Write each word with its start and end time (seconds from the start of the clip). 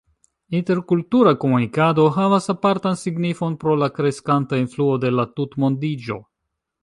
Interkultura 0.59 1.33
komunikado 1.43 2.05
havas 2.15 2.49
apartan 2.55 2.97
signifon 3.03 3.57
pro 3.65 3.77
la 3.83 3.89
kreskanta 3.99 4.61
influo 4.63 4.97
de 5.07 5.13
la 5.19 5.27
tutmondiĝo. 5.41 6.19